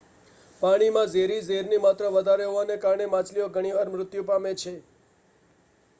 [0.61, 4.75] પાણીમાં ઝેરી ઝેરની માત્રા વધારે હોવાને કારણે માછલીઓ ઘણી વાર મૃત્યુ પામે છે